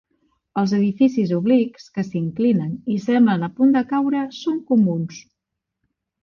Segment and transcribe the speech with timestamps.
[0.59, 5.21] Els edificis oblics que s'inclinen, i semblen a punt de caure són comuns.